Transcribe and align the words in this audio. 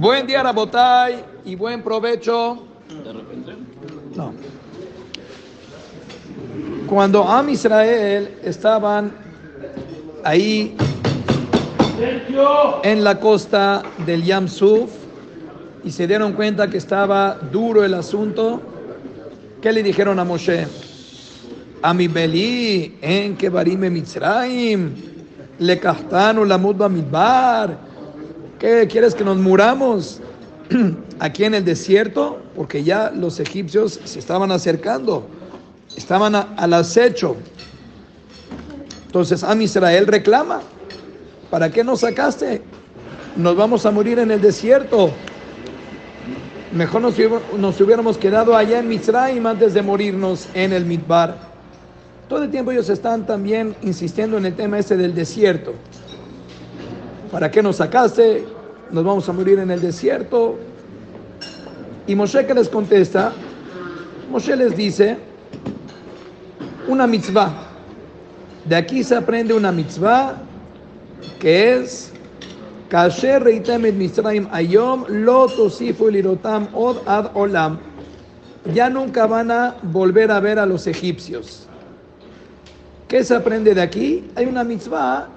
Buen 0.00 0.28
día, 0.28 0.44
Rabotay, 0.44 1.24
y 1.44 1.56
buen 1.56 1.82
provecho. 1.82 2.62
No. 4.14 4.32
Cuando 6.86 7.24
Am 7.24 7.48
Israel 7.48 8.38
estaban 8.44 9.10
ahí 10.22 10.76
en 12.84 13.02
la 13.02 13.18
costa 13.18 13.82
del 14.06 14.22
Yam 14.22 14.46
Suf 14.46 14.88
y 15.82 15.90
se 15.90 16.06
dieron 16.06 16.34
cuenta 16.34 16.70
que 16.70 16.78
estaba 16.78 17.34
duro 17.34 17.82
el 17.82 17.94
asunto, 17.94 18.62
¿qué 19.60 19.72
le 19.72 19.82
dijeron 19.82 20.20
a 20.20 20.24
Moshe? 20.24 20.68
A 21.82 21.92
mi 21.92 22.06
Beli, 22.06 22.98
en 23.02 23.36
que 23.36 23.48
barime 23.48 23.90
Mitzrayim, 23.90 24.94
le 25.58 25.80
cahtanu 25.80 26.44
la 26.44 26.56
mudba 26.56 26.88
midbar. 26.88 27.87
¿Qué 28.58 28.88
quieres 28.90 29.14
que 29.14 29.22
nos 29.22 29.36
muramos 29.36 30.20
aquí 31.20 31.44
en 31.44 31.54
el 31.54 31.64
desierto? 31.64 32.38
Porque 32.56 32.82
ya 32.82 33.10
los 33.10 33.38
egipcios 33.38 34.00
se 34.04 34.18
estaban 34.18 34.50
acercando, 34.50 35.28
estaban 35.96 36.34
al 36.34 36.74
acecho. 36.74 37.36
Entonces 39.06 39.44
Am 39.44 39.62
Israel 39.62 40.08
reclama, 40.08 40.60
¿para 41.50 41.70
qué 41.70 41.84
nos 41.84 42.00
sacaste? 42.00 42.60
Nos 43.36 43.54
vamos 43.56 43.86
a 43.86 43.92
morir 43.92 44.18
en 44.18 44.32
el 44.32 44.40
desierto. 44.40 45.12
Mejor 46.72 47.00
nos, 47.00 47.80
hubiéramos 47.80 48.18
quedado 48.18 48.56
allá 48.56 48.80
en 48.80 48.88
Mitzrayim 48.88 49.46
antes 49.46 49.72
de 49.72 49.82
morirnos 49.82 50.48
en 50.52 50.72
el 50.72 50.84
Midbar. 50.84 51.38
Todo 52.28 52.42
el 52.42 52.50
tiempo 52.50 52.72
ellos 52.72 52.90
están 52.90 53.24
también 53.24 53.76
insistiendo 53.82 54.36
en 54.36 54.46
el 54.46 54.54
tema 54.54 54.80
ese 54.80 54.96
del 54.96 55.14
desierto. 55.14 55.74
¿Para 57.30 57.50
qué 57.50 57.62
nos 57.62 57.76
sacaste? 57.76 58.46
Nos 58.90 59.04
vamos 59.04 59.28
a 59.28 59.32
morir 59.32 59.58
en 59.58 59.70
el 59.70 59.80
desierto. 59.80 60.58
Y 62.06 62.14
Moshe 62.14 62.46
que 62.46 62.54
les 62.54 62.70
contesta, 62.70 63.32
Moshe 64.30 64.56
les 64.56 64.74
dice, 64.74 65.18
una 66.88 67.06
mitzvah. 67.06 67.52
De 68.64 68.76
aquí 68.76 69.04
se 69.04 69.14
aprende 69.14 69.52
una 69.52 69.70
mitzvah 69.70 70.36
que 71.38 71.74
es 71.74 72.12
Kasher 72.88 73.44
Misraim 73.92 74.48
Ayom 74.50 75.04
Lo 75.08 75.46
Lirotam 76.10 76.68
Od 76.72 76.96
Ad 77.06 77.30
Olam. 77.34 77.78
Ya 78.72 78.88
nunca 78.88 79.26
van 79.26 79.50
a 79.50 79.76
volver 79.82 80.30
a 80.30 80.40
ver 80.40 80.58
a 80.58 80.64
los 80.64 80.86
egipcios. 80.86 81.66
¿Qué 83.06 83.22
se 83.22 83.34
aprende 83.34 83.74
de 83.74 83.82
aquí? 83.82 84.30
Hay 84.34 84.46
una 84.46 84.64
mitzvah 84.64 85.28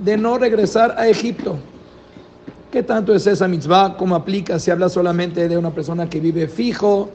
de 0.00 0.16
no 0.16 0.38
regresar 0.38 0.94
a 0.98 1.08
Egipto. 1.08 1.58
¿Qué 2.70 2.82
tanto 2.82 3.14
es 3.14 3.26
esa 3.26 3.48
mitzvah? 3.48 3.96
¿Cómo 3.96 4.14
aplica? 4.14 4.58
Si 4.58 4.70
habla 4.70 4.88
solamente 4.88 5.48
de 5.48 5.58
una 5.58 5.70
persona 5.70 6.08
que 6.08 6.20
vive 6.20 6.46
fijo 6.48 7.10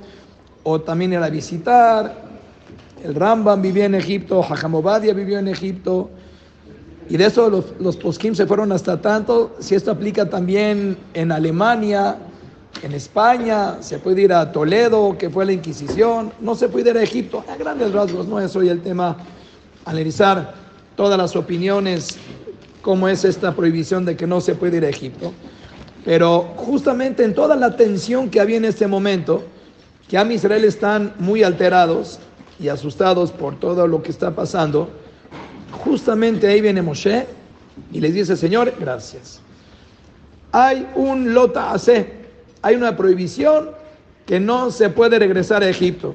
o 0.63 0.81
también 0.81 1.13
ir 1.13 1.19
a 1.19 1.29
visitar. 1.29 2.25
El 3.03 3.15
Rambam 3.15 3.61
vivía 3.61 3.85
en 3.85 3.95
Egipto, 3.95 4.41
Hajamobadia 4.41 5.13
vivió 5.13 5.39
en 5.39 5.47
Egipto. 5.47 6.09
Y 7.07 7.17
de 7.17 7.25
eso 7.25 7.49
los, 7.49 7.65
los 7.79 7.95
poskim 7.97 8.35
se 8.35 8.45
fueron 8.45 8.71
hasta 8.71 8.99
tanto. 8.99 9.55
Si 9.59 9.75
esto 9.75 9.91
aplica 9.91 10.29
también 10.29 10.97
en 11.13 11.31
Alemania, 11.31 12.17
en 12.81 12.93
España, 12.93 13.77
se 13.81 13.99
puede 13.99 14.23
ir 14.23 14.33
a 14.33 14.51
Toledo, 14.51 15.15
que 15.17 15.29
fue 15.29 15.45
la 15.45 15.53
Inquisición. 15.53 16.31
No 16.41 16.55
se 16.55 16.67
puede 16.67 16.89
ir 16.89 16.97
a 16.97 17.03
Egipto. 17.03 17.43
A 17.47 17.55
grandes 17.55 17.93
rasgos, 17.93 18.27
no 18.27 18.39
es 18.39 18.55
hoy 18.55 18.69
el 18.69 18.81
tema 18.81 19.17
analizar 19.85 20.53
todas 20.95 21.17
las 21.17 21.35
opiniones, 21.35 22.17
cómo 22.85 23.09
es 23.09 23.25
esta 23.25 23.55
prohibición 23.55 24.05
de 24.05 24.15
que 24.15 24.27
no 24.27 24.39
se 24.39 24.53
puede 24.53 24.77
ir 24.77 24.85
a 24.85 24.89
Egipto. 24.89 25.33
Pero 26.05 26.53
justamente 26.55 27.23
en 27.23 27.33
toda 27.33 27.55
la 27.55 27.75
tensión 27.75 28.29
que 28.29 28.39
había 28.39 28.57
en 28.57 28.65
este 28.65 28.85
momento, 28.85 29.43
que 30.07 30.19
a 30.19 30.31
Israel 30.31 30.63
están 30.63 31.15
muy 31.17 31.41
alterados 31.41 32.19
y 32.59 32.67
asustados 32.67 33.31
por 33.31 33.59
todo 33.59 33.87
lo 33.87 34.03
que 34.03 34.11
está 34.11 34.35
pasando, 34.35 34.87
justamente 35.83 36.45
ahí 36.45 36.61
viene 36.61 36.83
Moshe 36.83 37.25
y 37.91 37.99
les 38.01 38.13
dice, 38.13 38.37
Señor, 38.37 38.71
gracias. 38.79 39.39
Hay 40.51 40.87
un 40.93 41.33
lota 41.33 41.71
hace, 41.71 42.13
hay 42.61 42.75
una 42.75 42.95
prohibición 42.95 43.71
que 44.27 44.39
no 44.39 44.69
se 44.69 44.89
puede 44.89 45.17
regresar 45.17 45.63
a 45.63 45.69
Egipto. 45.69 46.13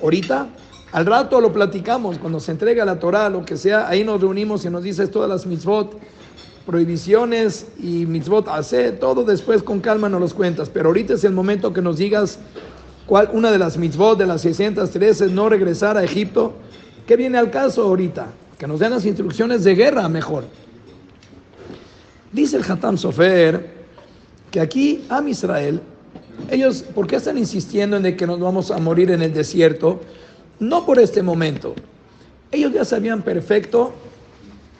Ahorita 0.00 0.46
al 0.92 1.04
rato 1.04 1.40
lo 1.40 1.52
platicamos, 1.52 2.18
cuando 2.18 2.40
se 2.40 2.52
entrega 2.52 2.84
la 2.84 2.98
Torah, 2.98 3.28
lo 3.28 3.44
que 3.44 3.56
sea, 3.56 3.88
ahí 3.88 4.04
nos 4.04 4.20
reunimos 4.20 4.64
y 4.64 4.70
nos 4.70 4.82
dices 4.82 5.10
todas 5.10 5.28
las 5.28 5.44
mitzvot, 5.44 5.98
prohibiciones 6.64 7.66
y 7.78 8.06
mitzvot 8.06 8.48
hace, 8.48 8.92
todo 8.92 9.24
después 9.24 9.62
con 9.62 9.80
calma 9.80 10.08
nos 10.08 10.20
los 10.20 10.34
cuentas. 10.34 10.70
Pero 10.70 10.88
ahorita 10.88 11.14
es 11.14 11.24
el 11.24 11.32
momento 11.32 11.72
que 11.72 11.82
nos 11.82 11.98
digas 11.98 12.38
cuál 13.06 13.30
una 13.32 13.50
de 13.50 13.58
las 13.58 13.76
mitzvot 13.76 14.18
de 14.18 14.26
las 14.26 14.42
613 14.42 15.26
es 15.26 15.30
no 15.30 15.48
regresar 15.48 15.96
a 15.98 16.04
Egipto. 16.04 16.54
¿Qué 17.06 17.16
viene 17.16 17.38
al 17.38 17.50
caso 17.50 17.82
ahorita? 17.82 18.26
Que 18.58 18.66
nos 18.66 18.80
den 18.80 18.90
las 18.90 19.04
instrucciones 19.04 19.64
de 19.64 19.74
guerra 19.74 20.08
mejor. 20.08 20.44
Dice 22.32 22.56
el 22.56 22.70
Hatam 22.70 22.96
Sofer 22.96 23.78
que 24.50 24.60
aquí 24.60 25.04
a 25.08 25.22
Israel, 25.26 25.80
ellos, 26.50 26.82
¿por 26.94 27.06
qué 27.06 27.16
están 27.16 27.36
insistiendo 27.36 27.96
en 27.96 28.16
que 28.16 28.26
nos 28.26 28.40
vamos 28.40 28.70
a 28.70 28.78
morir 28.78 29.10
en 29.10 29.22
el 29.22 29.32
desierto? 29.32 30.00
No 30.60 30.84
por 30.84 30.98
este 30.98 31.22
momento. 31.22 31.74
Ellos 32.50 32.72
ya 32.72 32.84
sabían 32.84 33.22
perfecto 33.22 33.92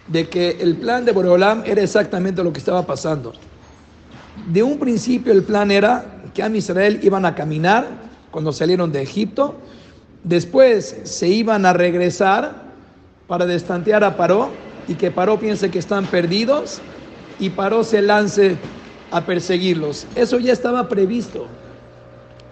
de 0.07 0.29
que 0.29 0.57
el 0.61 0.77
plan 0.77 1.05
de 1.05 1.13
Boreolam 1.13 1.63
era 1.67 1.83
exactamente 1.83 2.43
lo 2.43 2.53
que 2.53 2.59
estaba 2.59 2.87
pasando. 2.87 3.33
De 4.51 4.63
un 4.63 4.79
principio 4.79 5.33
el 5.33 5.43
plan 5.43 5.71
era 5.71 6.23
que 6.33 6.43
a 6.43 6.49
Israel 6.49 7.01
iban 7.03 7.27
a 7.27 7.35
caminar 7.35 7.87
cuando 8.31 8.53
salieron 8.53 8.93
de 8.93 9.03
Egipto, 9.03 9.57
después 10.25 10.97
se 11.05 11.29
iban 11.29 11.67
a 11.67 11.73
regresar 11.73 12.69
para 13.27 13.47
destantear 13.47 14.05
a 14.05 14.17
Paró 14.17 14.51
y 14.87 14.95
que 14.95 15.11
Paró 15.11 15.39
piense 15.39 15.71
que 15.71 15.79
están 15.79 16.07
perdidos 16.07 16.81
y 17.39 17.51
Paró 17.51 17.85
se 17.85 18.01
lance 18.01 18.57
a 19.11 19.25
perseguirlos. 19.25 20.07
Eso 20.15 20.39
ya 20.39 20.53
estaba 20.53 20.89
previsto. 20.89 21.47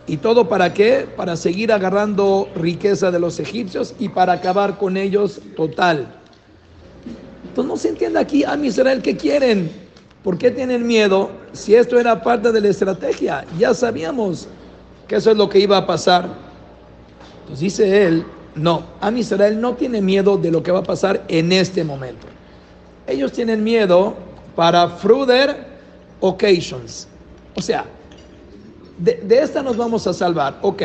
¿Y 0.07 0.19
todo 0.19 0.49
para 0.49 0.73
qué? 0.73 1.07
Para 1.17 1.37
seguir 1.37 1.73
agarrando 1.73 2.49
riqueza 2.55 3.11
de 3.11 3.19
los 3.19 3.41
egipcios 3.41 3.95
y 3.99 4.09
para 4.09 4.35
acabar 4.35 4.79
con 4.79 4.97
ellos 4.97 5.41
total. 5.57 6.07
Entonces 7.49 7.69
no 7.69 7.77
se 7.77 7.89
entiende 7.89 8.21
aquí 8.21 8.45
a 8.45 8.57
Israel 8.57 9.03
qué 9.03 9.17
quieren. 9.17 9.71
¿Por 10.23 10.39
qué 10.39 10.51
tienen 10.51 10.87
miedo? 10.87 11.31
Si 11.53 11.75
esto 11.75 11.99
era 11.99 12.23
parte 12.23 12.53
de 12.53 12.61
la 12.61 12.69
estrategia, 12.69 13.45
ya 13.59 13.75
sabíamos 13.75 14.49
que 15.09 15.17
eso 15.17 15.31
es 15.31 15.37
lo 15.37 15.49
que 15.49 15.59
iba 15.61 15.77
a 15.77 15.87
pasar. 15.87 16.29
Entonces 17.41 17.61
dice 17.61 18.07
él, 18.07 18.25
no, 18.55 18.85
a 19.01 19.11
Israel 19.11 19.61
no 19.61 19.75
tiene 19.75 20.01
miedo 20.01 20.37
de 20.37 20.51
lo 20.51 20.63
que 20.63 20.73
va 20.73 20.81
a 20.81 20.85
pasar 20.85 21.25
en 21.29 21.53
este 21.53 21.85
momento. 21.85 22.27
Ellos 23.07 23.33
tienen 23.33 23.63
miedo 23.63 24.15
para 24.55 24.89
further 24.89 25.67
occasions. 26.21 27.07
O 27.55 27.63
sea, 27.63 27.85
de, 28.99 29.23
esta 29.31 29.63
nos 29.63 29.77
vamos 29.77 30.07
a 30.07 30.13
salvar, 30.13 30.59
ok. 30.63 30.83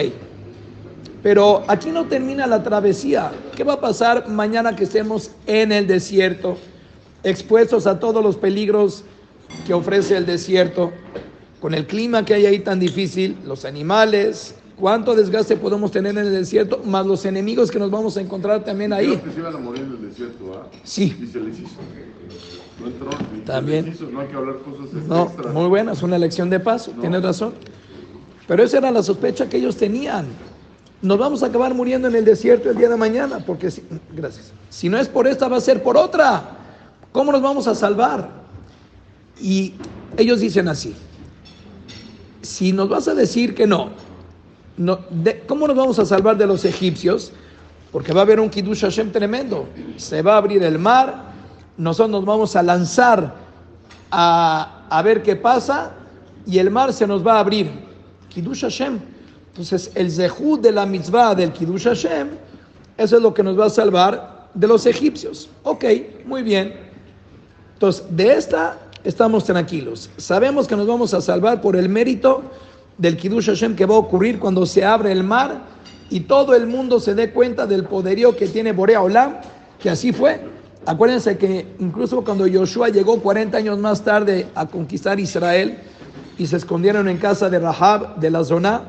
Pero 1.23 1.63
aquí 1.67 1.91
no 1.91 2.05
termina 2.05 2.47
la 2.47 2.63
travesía. 2.63 3.31
¿Qué 3.55 3.63
va 3.63 3.73
a 3.73 3.79
pasar 3.79 4.27
mañana 4.27 4.75
que 4.75 4.85
estemos 4.85 5.31
en 5.45 5.72
el 5.72 5.88
desierto, 5.88 6.57
expuestos 7.23 7.85
a 7.85 8.00
todos 8.00 8.23
los 8.23 8.35
peligros 8.35 9.03
que 9.67 9.73
ofrece 9.73 10.17
el 10.17 10.25
desierto, 10.25 10.91
con 11.59 11.75
el 11.75 11.85
clima 11.85 12.25
que 12.25 12.33
hay 12.33 12.47
ahí 12.47 12.59
tan 12.59 12.79
difícil, 12.79 13.38
los 13.45 13.66
animales, 13.66 14.55
cuánto 14.77 15.13
desgaste 15.13 15.55
podemos 15.57 15.91
tener 15.91 16.17
en 16.17 16.25
el 16.25 16.33
desierto, 16.33 16.81
más 16.83 17.05
los 17.05 17.23
enemigos 17.25 17.69
que 17.69 17.77
nos 17.77 17.91
vamos 17.91 18.17
a 18.17 18.21
encontrar 18.21 18.63
también 18.63 18.91
ahí. 18.91 19.16
que 19.17 19.31
se 19.31 19.39
iban 19.39 19.55
a 19.55 19.59
morir 19.59 19.83
en 19.83 19.91
el 19.91 20.09
desierto, 20.09 20.53
¿ah? 20.55 20.67
Sí. 20.83 21.16
Y 21.21 21.27
se 21.27 21.39
les 21.39 21.59
hizo. 21.59 21.69
No 22.79 22.88
entró. 22.88 23.09
También. 23.45 23.95
No 24.11 24.21
hay 24.21 24.27
que 24.27 24.35
hablar 24.35 24.55
cosas 24.57 24.91
No, 25.07 25.31
muy 25.53 25.67
buena, 25.67 25.91
es 25.91 26.01
una 26.01 26.16
elección 26.16 26.50
de 26.50 26.59
paso, 26.59 26.91
tienes 27.00 27.21
razón. 27.21 27.53
Pero 28.51 28.63
esa 28.63 28.80
era 28.80 28.92
la 28.92 29.01
sospecha 29.01 29.48
que 29.48 29.56
ellos 29.56 29.77
tenían. 29.77 30.25
Nos 31.01 31.18
vamos 31.18 31.42
a 31.42 31.45
acabar 31.45 31.74
muriendo 31.74 32.09
en 32.09 32.15
el 32.18 32.25
desierto 32.25 32.69
el 32.69 32.75
día 32.75 32.89
de 32.89 32.98
mañana, 32.98 33.39
porque 33.48 33.71
si, 33.71 33.81
gracias. 34.13 34.51
Si 34.69 34.89
no 34.89 34.98
es 34.98 35.07
por 35.07 35.25
esta, 35.25 35.48
va 35.48 35.56
a 35.56 35.62
ser 35.62 35.81
por 35.81 35.95
otra. 35.95 36.57
¿Cómo 37.13 37.31
nos 37.31 37.42
vamos 37.42 37.65
a 37.69 37.75
salvar? 37.75 38.30
Y 39.39 39.75
ellos 40.18 40.42
dicen 40.42 40.68
así: 40.68 40.94
si 42.42 42.74
nos 42.74 42.89
vas 42.89 43.07
a 43.07 43.13
decir 43.13 43.56
que 43.56 43.65
no, 43.65 43.92
no 44.75 45.00
¿cómo 45.48 45.65
nos 45.65 45.77
vamos 45.77 45.98
a 46.00 46.06
salvar 46.06 46.36
de 46.36 46.45
los 46.45 46.65
egipcios? 46.65 47.31
Porque 47.89 48.12
va 48.12 48.19
a 48.19 48.24
haber 48.24 48.42
un 48.42 48.50
Kiddush 48.50 48.81
Hashem 48.81 49.13
tremendo. 49.13 49.69
Se 49.95 50.21
va 50.21 50.33
a 50.33 50.38
abrir 50.39 50.62
el 50.62 50.77
mar, 50.77 51.31
nosotros 51.77 52.09
nos 52.09 52.25
vamos 52.25 52.57
a 52.57 52.63
lanzar 52.63 53.33
a, 54.12 54.88
a 54.89 55.01
ver 55.03 55.24
qué 55.24 55.38
pasa 55.38 55.94
y 56.45 56.57
el 56.57 56.69
mar 56.69 56.92
se 56.92 57.07
nos 57.07 57.25
va 57.25 57.36
a 57.36 57.39
abrir. 57.39 57.90
Kiddush 58.33 58.62
Hashem. 58.62 59.00
Entonces, 59.50 59.92
el 59.95 60.10
zehud 60.10 60.60
de 60.60 60.72
la 60.72 60.86
mitzvah 60.86 61.36
del 61.36 61.51
Kiddush 61.51 61.83
Hashem, 61.83 62.30
eso 62.98 63.18
es 63.18 63.22
lo 63.22 63.33
que 63.33 63.44
nos 63.44 63.60
va 63.60 63.66
a 63.66 63.69
salvar 63.69 64.50
de 64.54 64.68
los 64.68 64.86
egipcios. 64.86 65.50
Ok, 65.63 65.86
muy 66.25 66.42
bien. 66.42 66.74
Entonces, 67.74 68.04
de 68.10 68.33
esta 68.33 68.78
estamos 69.04 69.44
tranquilos. 69.44 70.10
Sabemos 70.18 70.68
que 70.68 70.75
nos 70.75 70.88
vamos 70.88 71.13
a 71.13 71.22
salvar 71.22 71.62
por 71.62 71.75
el 71.75 71.89
mérito 71.89 72.44
del 72.98 73.18
Kiddush 73.18 73.48
Hashem 73.48 73.75
que 73.75 73.86
va 73.86 73.95
a 73.95 74.00
ocurrir 74.00 74.39
cuando 74.39 74.66
se 74.66 74.86
abre 74.86 75.12
el 75.12 75.24
mar 75.24 75.62
y 76.10 76.22
todo 76.22 76.56
el 76.56 76.68
mundo 76.68 77.00
se 77.00 77.16
dé 77.16 77.31
cuenta 77.31 77.66
del 77.66 77.86
poderío 77.86 78.36
que 78.36 78.48
tiene 78.48 78.72
Borea 78.72 79.01
Olam, 79.01 79.38
que 79.80 79.89
así 79.89 80.13
fue. 80.13 80.39
Acuérdense 80.86 81.38
que 81.38 81.66
incluso 81.80 82.24
cuando 82.24 82.45
Joshua 82.51 82.89
llegó 82.89 83.19
40 83.19 83.57
años 83.57 83.80
más 83.80 84.04
tarde 84.04 84.48
a 84.56 84.66
conquistar 84.68 85.19
Israel 85.19 85.80
y 86.38 86.48
se 86.48 86.57
escondieron 86.57 87.07
en 87.07 87.18
casa 87.18 87.50
de 87.50 87.60
Rahab 87.60 88.18
de 88.18 88.30
la 88.30 88.44
zona, 88.44 88.83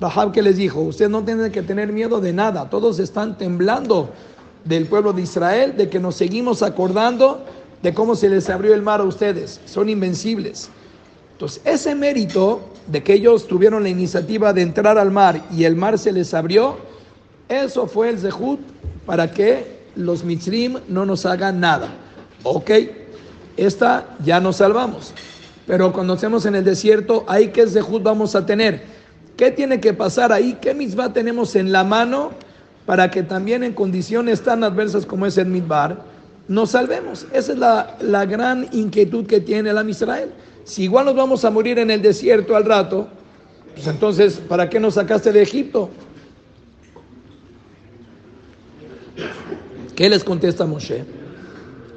Rahab 0.00 0.32
que 0.32 0.42
les 0.42 0.56
dijo, 0.56 0.80
ustedes 0.80 1.10
no 1.10 1.24
tienen 1.24 1.52
que 1.52 1.62
tener 1.62 1.92
miedo 1.92 2.20
de 2.20 2.32
nada, 2.32 2.68
todos 2.70 2.98
están 2.98 3.36
temblando 3.36 4.10
del 4.64 4.86
pueblo 4.86 5.12
de 5.12 5.22
Israel, 5.22 5.76
de 5.76 5.88
que 5.88 5.98
nos 5.98 6.16
seguimos 6.16 6.62
acordando 6.62 7.44
de 7.82 7.94
cómo 7.94 8.14
se 8.14 8.28
les 8.28 8.48
abrió 8.50 8.74
el 8.74 8.82
mar 8.82 9.00
a 9.00 9.04
ustedes, 9.04 9.60
son 9.66 9.88
invencibles. 9.88 10.70
Entonces, 11.32 11.62
ese 11.64 11.94
mérito 11.94 12.60
de 12.86 13.02
que 13.02 13.14
ellos 13.14 13.46
tuvieron 13.46 13.82
la 13.82 13.88
iniciativa 13.88 14.52
de 14.52 14.62
entrar 14.62 14.98
al 14.98 15.10
mar 15.10 15.42
y 15.50 15.64
el 15.64 15.76
mar 15.76 15.98
se 15.98 16.12
les 16.12 16.34
abrió, 16.34 16.76
eso 17.48 17.86
fue 17.86 18.10
el 18.10 18.18
zehut 18.18 18.60
para 19.06 19.30
que 19.30 19.80
los 19.96 20.22
mitzrim 20.22 20.78
no 20.88 21.06
nos 21.06 21.24
hagan 21.24 21.60
nada. 21.60 21.88
Ok, 22.42 22.70
esta 23.56 24.06
ya 24.24 24.40
nos 24.40 24.56
salvamos. 24.56 25.12
Pero 25.66 25.92
cuando 25.92 26.14
estemos 26.14 26.46
en 26.46 26.54
el 26.56 26.64
desierto, 26.64 27.24
ahí 27.28 27.48
qué 27.48 27.66
zehut 27.66 28.02
vamos 28.02 28.34
a 28.34 28.44
tener. 28.44 28.82
¿Qué 29.36 29.50
tiene 29.50 29.80
que 29.80 29.94
pasar 29.94 30.32
ahí? 30.32 30.58
¿Qué 30.60 30.74
mitzvah 30.74 31.12
tenemos 31.12 31.56
en 31.56 31.72
la 31.72 31.84
mano 31.84 32.32
para 32.86 33.10
que 33.10 33.22
también 33.22 33.62
en 33.62 33.72
condiciones 33.72 34.42
tan 34.42 34.64
adversas 34.64 35.06
como 35.06 35.26
es 35.26 35.38
el 35.38 35.46
midbar, 35.46 36.02
nos 36.48 36.72
salvemos? 36.72 37.26
Esa 37.32 37.52
es 37.52 37.58
la, 37.58 37.96
la 38.00 38.26
gran 38.26 38.68
inquietud 38.72 39.26
que 39.26 39.40
tiene 39.40 39.70
el 39.70 39.88
Israel. 39.88 40.30
Si 40.64 40.82
igual 40.82 41.06
nos 41.06 41.16
vamos 41.16 41.44
a 41.44 41.50
morir 41.50 41.78
en 41.78 41.90
el 41.90 42.02
desierto 42.02 42.54
al 42.54 42.64
rato, 42.64 43.08
pues 43.74 43.86
entonces, 43.86 44.40
¿para 44.46 44.68
qué 44.68 44.78
nos 44.78 44.94
sacaste 44.94 45.32
de 45.32 45.42
Egipto? 45.42 45.90
¿Qué 49.94 50.08
les 50.08 50.24
contesta 50.24 50.66
Moshe? 50.66 51.04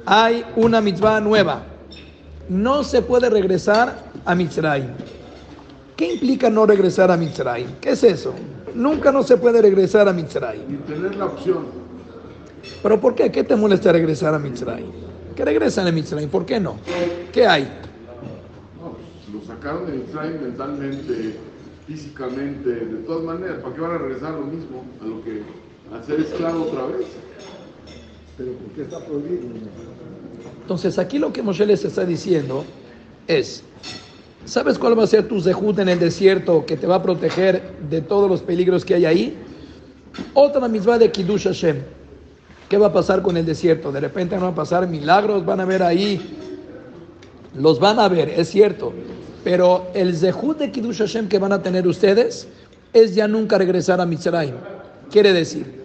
Hay 0.06 0.44
una 0.56 0.80
mitzvah 0.80 1.20
nueva. 1.20 1.73
No 2.48 2.84
se 2.84 3.00
puede 3.02 3.30
regresar 3.30 4.04
a 4.24 4.34
Mitzrayim. 4.34 4.90
¿Qué 5.96 6.14
implica 6.14 6.50
no 6.50 6.66
regresar 6.66 7.10
a 7.10 7.16
Mitzrayim? 7.16 7.76
¿Qué 7.80 7.90
es 7.90 8.04
eso? 8.04 8.34
Nunca 8.74 9.12
no 9.12 9.22
se 9.22 9.36
puede 9.36 9.62
regresar 9.62 10.08
a 10.08 10.12
Mitzrayim. 10.12 10.74
Y 10.74 10.76
tener 10.78 11.14
la 11.14 11.26
opción. 11.26 11.66
¿Pero 12.82 13.00
por 13.00 13.14
qué? 13.14 13.30
¿Qué 13.30 13.44
te 13.44 13.56
molesta 13.56 13.92
regresar 13.92 14.34
a 14.34 14.38
Mitzrayim? 14.38 14.90
Que 15.34 15.44
regresan 15.44 15.86
a 15.86 15.92
Mitzrayim. 15.92 16.28
¿Por 16.28 16.44
qué 16.44 16.60
no? 16.60 16.76
¿Qué 17.32 17.46
hay? 17.46 17.62
No, 18.80 18.92
pues, 18.92 19.34
lo 19.34 19.46
sacaron 19.46 19.86
de 19.86 19.92
Mitzrayim 19.98 20.42
mentalmente, 20.42 21.36
físicamente, 21.86 22.68
de 22.68 23.02
todas 23.06 23.24
maneras. 23.24 23.58
¿Para 23.62 23.74
qué 23.74 23.80
van 23.80 23.92
a 23.92 23.98
regresar 23.98 24.34
a 24.34 24.36
lo 24.36 24.46
mismo? 24.46 24.84
A 25.00 25.04
lo 25.06 25.22
que, 25.22 25.42
a 25.94 26.02
ser 26.02 26.20
esclavo 26.20 26.64
otra 26.64 26.86
vez. 26.86 27.06
Pero 28.36 28.52
¿por 28.52 28.68
qué 28.72 28.82
está 28.82 28.98
prohibido? 28.98 29.48
Entonces 30.64 30.98
aquí 30.98 31.18
lo 31.18 31.30
que 31.30 31.42
Moshe 31.42 31.66
les 31.66 31.84
está 31.84 32.06
diciendo 32.06 32.64
es, 33.28 33.62
¿sabes 34.46 34.78
cuál 34.78 34.98
va 34.98 35.04
a 35.04 35.06
ser 35.06 35.28
tu 35.28 35.38
zehut 35.38 35.78
en 35.78 35.90
el 35.90 35.98
desierto 35.98 36.64
que 36.64 36.78
te 36.78 36.86
va 36.86 36.94
a 36.94 37.02
proteger 37.02 37.74
de 37.90 38.00
todos 38.00 38.30
los 38.30 38.40
peligros 38.40 38.82
que 38.82 38.94
hay 38.94 39.04
ahí? 39.04 39.36
Otra 40.32 40.66
misma 40.66 40.96
de 40.96 41.10
Kiddush 41.10 41.44
Hashem. 41.44 41.82
¿Qué 42.70 42.78
va 42.78 42.86
a 42.86 42.92
pasar 42.94 43.20
con 43.20 43.36
el 43.36 43.44
desierto? 43.44 43.92
De 43.92 44.00
repente 44.00 44.36
van 44.36 44.52
a 44.52 44.54
pasar 44.54 44.88
milagros, 44.88 45.44
van 45.44 45.60
a 45.60 45.66
ver 45.66 45.82
ahí, 45.82 46.18
los 47.54 47.78
van 47.78 47.98
a 47.98 48.08
ver, 48.08 48.30
es 48.30 48.48
cierto. 48.48 48.94
Pero 49.44 49.88
el 49.92 50.16
zehut 50.16 50.56
de 50.56 50.72
Kiddush 50.72 51.00
Hashem 51.00 51.28
que 51.28 51.38
van 51.38 51.52
a 51.52 51.62
tener 51.62 51.86
ustedes 51.86 52.48
es 52.94 53.14
ya 53.14 53.28
nunca 53.28 53.58
regresar 53.58 54.00
a 54.00 54.06
Mitzrayim. 54.06 54.54
Quiere 55.10 55.34
decir, 55.34 55.84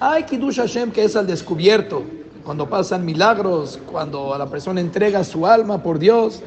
hay 0.00 0.24
Kiddush 0.24 0.56
Hashem 0.56 0.90
que 0.90 1.04
es 1.04 1.14
al 1.14 1.28
descubierto, 1.28 2.02
cuando 2.46 2.68
pasan 2.68 3.04
milagros, 3.04 3.80
cuando 3.90 4.38
la 4.38 4.46
persona 4.46 4.80
entrega 4.80 5.24
su 5.24 5.44
alma 5.44 5.82
por 5.82 5.98
Dios. 5.98 6.40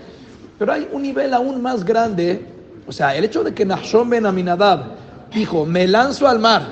Pero 0.58 0.72
hay 0.72 0.88
un 0.94 1.04
nivel 1.04 1.34
aún 1.34 1.62
más 1.62 1.84
grande, 1.84 2.46
o 2.88 2.92
sea, 2.94 3.16
el 3.18 3.26
hecho 3.26 3.44
de 3.44 3.54
que 3.54 3.66
Nahshon 3.66 4.10
Ben 4.10 4.26
Aminadab 4.26 4.96
dijo, 5.34 5.66
me 5.66 5.86
lanzo 5.88 6.26
al 6.26 6.40
mar, 6.40 6.70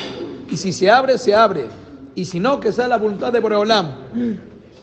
y 0.50 0.56
si 0.56 0.71
se 0.71 0.89
abre, 0.89 1.18
se 1.18 1.35
abre, 1.35 1.68
y 2.15 2.24
si 2.24 2.39
no, 2.39 2.62
que 2.62 2.71
sea 2.71 2.88
la 2.88 2.97
voluntad 2.97 3.33
de 3.33 3.41
Boreolam. 3.41 3.91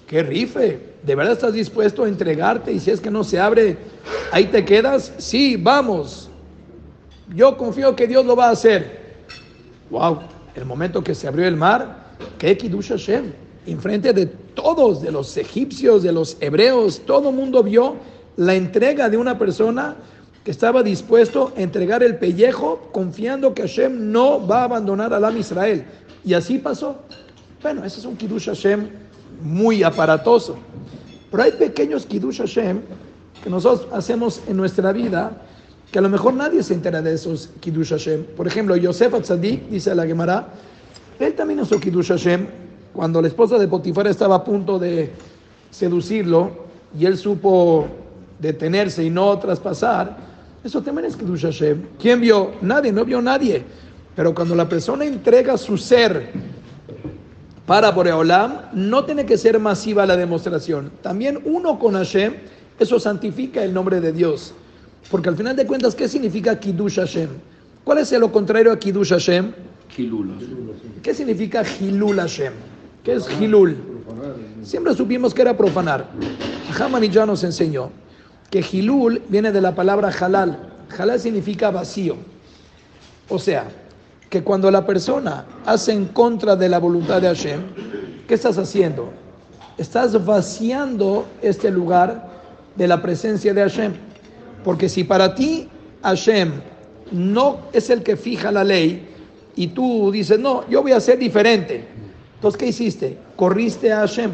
¡Qué 0.07 0.23
rife! 0.23 0.95
¿De 1.03 1.15
verdad 1.15 1.33
estás 1.33 1.55
dispuesto 1.55 2.05
a 2.05 2.09
entregarte? 2.09 2.71
Y 2.71 2.81
si 2.81 2.91
es 2.91 3.01
que 3.01 3.11
no 3.11 3.25
se 3.25 3.41
abre, 3.41 3.79
ahí 4.31 4.45
te 4.45 4.63
quedas. 4.65 5.13
Sí, 5.17 5.57
vamos. 5.57 6.31
Yo 7.35 7.57
confío 7.57 7.97
que 7.97 8.07
Dios 8.07 8.27
lo 8.27 8.37
va 8.37 8.49
a 8.49 8.51
hacer. 8.51 9.17
¡Wow! 9.91 10.21
el 10.55 10.65
momento 10.67 11.03
que 11.03 11.15
se 11.15 11.27
abrió 11.27 11.49
el 11.49 11.57
mar, 11.57 12.05
Kiddush 12.39 12.91
Hashem, 12.91 13.33
enfrente 13.67 14.13
de 14.13 14.27
todos, 14.27 15.03
de 15.03 15.11
los 15.11 15.37
egipcios, 15.37 16.03
de 16.03 16.13
los 16.13 16.37
hebreos, 16.41 17.03
todo 17.07 17.33
mundo 17.33 17.63
vio 17.63 17.97
la 18.37 18.55
entrega 18.55 19.09
de 19.09 19.17
una 19.17 19.39
persona 19.39 19.97
que 20.45 20.51
estaba 20.51 20.83
dispuesto 20.83 21.53
a 21.57 21.61
entregar 21.61 22.03
el 22.03 22.17
pellejo 22.17 22.89
confiando 22.93 23.55
que 23.55 23.63
Hashem 23.63 24.13
no 24.13 24.47
va 24.47 24.61
a 24.61 24.65
abandonar 24.65 25.13
a 25.15 25.27
Am 25.27 25.37
Israel. 25.39 25.85
Y 26.25 26.35
así 26.35 26.59
pasó. 26.59 26.97
Bueno, 27.63 27.85
ese 27.85 28.01
es 28.01 28.05
un 28.05 28.17
Kiddush 28.17 28.47
Hashem 28.47 28.89
muy 29.43 29.83
aparatoso. 29.83 30.57
Pero 31.31 31.43
hay 31.43 31.53
pequeños 31.53 32.05
Kiddush 32.05 32.39
Hashem 32.39 32.81
que 33.43 33.51
nosotros 33.51 33.89
hacemos 33.93 34.43
en 34.47 34.57
nuestra 34.57 34.93
vida 34.93 35.43
que 35.91 35.99
a 35.99 36.03
lo 36.03 36.09
mejor 36.09 36.35
nadie 36.35 36.63
se 36.63 36.75
entera 36.75 37.01
de 37.01 37.15
esos 37.15 37.51
Kiddush 37.61 37.91
Hashem. 37.91 38.25
Por 38.37 38.47
ejemplo, 38.47 38.77
Yosef 38.77 39.15
Atzadik, 39.15 39.69
dice 39.69 39.95
la 39.95 40.07
Gemara, 40.07 40.49
él 41.19 41.35
también 41.35 41.61
hizo 41.61 41.81
Kiddush 41.81 42.09
Hashem 42.09 42.47
cuando 42.95 43.21
la 43.21 43.29
esposa 43.29 43.59
de 43.59 43.67
Potifar 43.67 44.07
estaba 44.07 44.37
a 44.37 44.45
punto 44.45 44.79
de 44.79 45.11
seducirlo 45.71 46.65
y 46.99 47.05
él 47.05 47.19
supo 47.19 47.89
detenerse 48.39 49.05
y 49.05 49.11
no 49.11 49.37
traspasar. 49.39 50.17
Eso 50.63 50.81
también 50.81 51.07
es 51.07 51.17
Kiddush 51.17 51.43
Hashem. 51.43 51.83
¿Quién 51.99 52.21
vio? 52.21 52.53
Nadie, 52.63 52.93
no 52.93 53.05
vio 53.05 53.21
nadie. 53.21 53.65
Pero 54.15 54.33
cuando 54.33 54.55
la 54.55 54.69
persona 54.69 55.05
entrega 55.05 55.59
su 55.59 55.77
ser 55.77 56.31
para 57.67 57.91
Boreolam, 57.91 58.71
no 58.73 59.05
tiene 59.05 59.27
que 59.27 59.37
ser 59.37 59.59
masiva 59.59 60.07
la 60.07 60.17
demostración. 60.17 60.93
También 61.03 61.41
uno 61.45 61.79
con 61.79 61.95
Hashem, 61.95 62.35
eso 62.79 63.01
santifica 63.01 63.65
el 63.65 63.75
nombre 63.75 64.01
de 64.01 64.13
Dios. 64.13 64.55
Porque 65.11 65.29
al 65.29 65.37
final 65.37 65.57
de 65.57 65.67
cuentas, 65.67 65.97
¿qué 65.97 66.09
significa 66.09 66.59
Kiddush 66.59 66.97
Hashem? 66.97 67.29
¿Cuál 67.83 67.99
es 67.99 68.13
lo 68.13 68.31
contrario 68.31 68.71
a 68.71 68.79
Kiddush 68.79 69.11
Hashem? 69.11 69.53
Hilul. 69.97 70.33
¿Qué 71.03 71.13
significa 71.13 71.65
Hilul 71.81 72.17
Hashem? 72.21 72.53
¿Qué 73.05 73.13
es 73.13 73.29
Hilul? 73.39 73.77
Siempre 74.63 74.95
supimos 74.95 75.35
que 75.35 75.43
era 75.43 75.55
profanar. 75.55 76.07
Hamani 76.79 77.11
ya 77.11 77.27
nos 77.27 77.45
enseñó 77.45 77.91
que 78.51 78.65
Hilul 78.73 79.21
viene 79.29 79.53
de 79.53 79.61
la 79.61 79.75
palabra 79.75 80.09
halal. 80.09 80.59
Halal 80.99 81.21
significa 81.21 81.71
vacío. 81.71 82.17
O 83.29 83.39
sea, 83.39 83.67
que 84.31 84.43
cuando 84.43 84.71
la 84.71 84.87
persona 84.87 85.45
hace 85.67 85.93
en 85.93 86.07
contra 86.07 86.57
de 86.57 86.69
la 86.69 86.79
voluntad 86.79 87.21
de 87.21 87.29
Hashem, 87.29 87.61
¿qué 88.27 88.35
estás 88.35 88.57
haciendo? 88.57 89.13
Estás 89.77 90.25
vaciando 90.25 91.27
este 91.43 91.71
lugar 91.71 92.31
de 92.75 92.89
la 92.89 93.03
presencia 93.03 93.53
de 93.53 93.61
Hashem. 93.61 93.93
Porque 94.65 94.89
si 94.89 95.05
para 95.05 95.35
ti 95.35 95.69
Hashem 96.03 96.53
no 97.13 97.59
es 97.75 97.91
el 97.91 98.03
que 98.03 98.17
fija 98.17 98.51
la 98.51 98.65
ley 98.65 99.07
y 99.57 99.67
tú 99.69 100.11
dices, 100.11 100.39
no, 100.39 100.67
yo 100.71 100.81
voy 100.81 100.93
a 100.93 101.01
ser 101.01 101.19
diferente. 101.19 101.87
Entonces, 102.35 102.59
¿qué 102.59 102.67
hiciste? 102.67 103.19
Corriste 103.37 103.93
a 103.93 104.01
Hashem. 104.01 104.33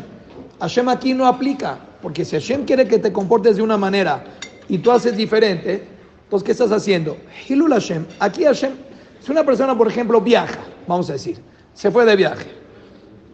Hashem 0.61 0.89
aquí 0.89 1.15
no 1.15 1.27
aplica, 1.27 1.79
porque 2.03 2.25
si 2.25 2.37
Hashem 2.37 2.65
quiere 2.65 2.87
que 2.87 2.99
te 2.99 3.13
comportes 3.13 3.57
de 3.57 3.63
una 3.63 3.77
manera 3.77 4.25
y 4.69 4.79
tú 4.79 4.91
haces 4.91 5.17
diferente, 5.17 5.87
entonces, 6.25 6.47
¿qué 6.47 6.53
estás 6.53 6.71
haciendo? 6.71 7.17
Hilul 7.49 7.73
Hashem. 7.73 8.07
Aquí 8.21 8.45
Hashem, 8.45 8.73
si 9.21 9.33
una 9.33 9.45
persona, 9.45 9.77
por 9.77 9.89
ejemplo, 9.89 10.21
viaja, 10.21 10.61
vamos 10.87 11.11
a 11.11 11.15
decir, 11.15 11.39
se 11.75 11.91
fue 11.91 12.05
de 12.05 12.17
viaje. 12.17 12.47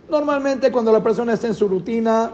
Normalmente 0.08 0.70
cuando 0.70 0.92
la 0.92 1.02
persona 1.02 1.32
está 1.32 1.48
en 1.48 1.54
su 1.54 1.68
rutina, 1.68 2.30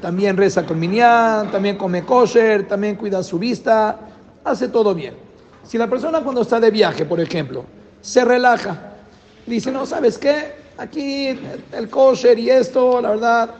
también 0.00 0.36
reza 0.36 0.66
con 0.66 0.78
minyan, 0.78 1.50
también 1.50 1.76
come 1.76 2.04
kosher, 2.04 2.68
también 2.68 2.96
cuida 2.96 3.22
su 3.22 3.38
vista, 3.38 3.98
hace 4.44 4.68
todo 4.68 4.94
bien. 4.94 5.14
Si 5.64 5.78
la 5.78 5.88
persona 5.88 6.20
cuando 6.20 6.42
está 6.42 6.60
de 6.60 6.70
viaje, 6.70 7.04
por 7.04 7.20
ejemplo, 7.20 7.64
se 8.00 8.24
relaja, 8.24 8.92
dice, 9.46 9.72
no, 9.72 9.86
¿sabes 9.86 10.18
qué? 10.18 10.55
Aquí 10.78 11.28
el 11.72 11.88
kosher 11.88 12.38
y 12.38 12.50
esto, 12.50 13.00
la 13.00 13.10
verdad, 13.10 13.54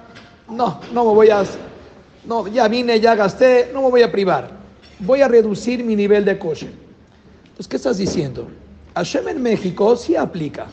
no, 0.49 0.81
no 0.93 1.05
me 1.05 1.15
voy 1.15 1.31
a, 1.31 1.45
no, 2.27 2.47
ya 2.47 2.69
vine, 2.69 3.01
ya 3.01 3.15
gasté, 3.15 3.71
no 3.73 3.83
me 3.83 3.91
voy 3.91 4.03
a 4.03 4.13
privar. 4.13 4.51
Voy 4.99 5.23
a 5.23 5.29
reducir 5.29 5.83
mi 5.85 5.97
nivel 5.97 6.25
de 6.25 6.39
kosher. 6.39 6.73
Entonces, 7.45 7.69
¿qué 7.69 7.77
estás 7.77 7.99
diciendo? 7.99 8.49
Hashem 8.95 9.29
en 9.29 9.43
México 9.43 9.97
sí 9.97 10.17
aplica, 10.17 10.67